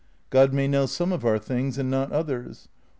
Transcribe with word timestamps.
God 0.31 0.51
may 0.51 0.67
know 0.67 0.87
some 0.87 1.11
of 1.13 1.23
our 1.23 1.37
things 1.37 1.77
and 1.77 1.91
not 1.91 2.11
others. 2.11 2.69